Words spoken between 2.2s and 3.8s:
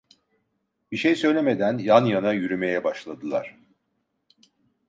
yürümeye başladılar.